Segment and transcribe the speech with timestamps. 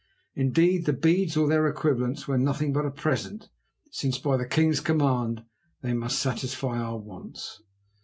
[0.33, 3.49] Indeed, the beads, or their equivalents, were nothing but a present,
[3.91, 5.45] since, by the king's command,
[5.83, 7.61] they must satisfy our wants.